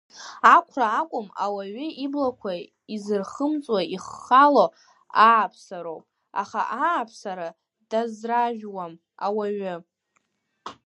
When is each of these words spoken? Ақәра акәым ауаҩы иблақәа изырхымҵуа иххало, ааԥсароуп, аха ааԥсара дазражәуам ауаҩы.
Ақәра 0.55 0.87
акәым 1.01 1.27
ауаҩы 1.43 1.87
иблақәа 2.03 2.51
изырхымҵуа 2.95 3.81
иххало, 3.95 4.65
ааԥсароуп, 5.25 6.03
аха 6.41 6.61
ааԥсара 6.79 7.47
дазражәуам 7.89 8.93
ауаҩы. 9.25 9.75